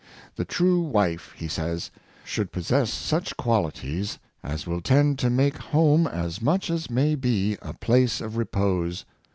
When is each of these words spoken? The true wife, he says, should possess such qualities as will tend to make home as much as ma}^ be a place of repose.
The 0.35 0.45
true 0.45 0.79
wife, 0.81 1.31
he 1.37 1.47
says, 1.47 1.91
should 2.25 2.51
possess 2.51 2.91
such 2.91 3.37
qualities 3.37 4.17
as 4.43 4.65
will 4.65 4.81
tend 4.81 5.19
to 5.19 5.29
make 5.29 5.57
home 5.59 6.07
as 6.07 6.41
much 6.41 6.71
as 6.71 6.87
ma}^ 6.87 7.21
be 7.21 7.55
a 7.61 7.73
place 7.73 8.19
of 8.19 8.35
repose. 8.35 9.05